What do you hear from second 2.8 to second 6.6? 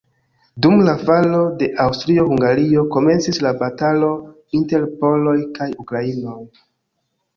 komencis la batalo inter poloj kaj ukrainoj.